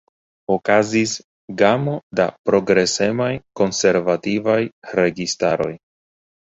[0.53, 1.11] Okazis
[1.59, 3.29] gamo da progresemaj
[3.63, 4.59] konservativaj
[5.05, 5.73] registaroj.